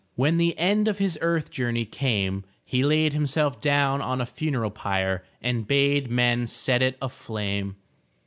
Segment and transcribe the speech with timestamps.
[0.15, 4.71] When the end of his earth journey came, he laid himself down on a funeral
[4.71, 7.75] pyre and bade men set it aflame.